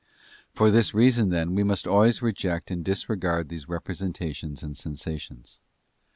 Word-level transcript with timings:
For 0.51 0.71
this 0.71 0.95
reason, 0.95 1.29
then, 1.29 1.53
we 1.53 1.61
must 1.63 1.85
always 1.85 2.23
reject 2.23 2.71
and 2.71 2.83
disregard 2.83 3.49
these 3.49 3.69
representations 3.69 4.63
and 4.63 4.75
sensations. 4.75 5.59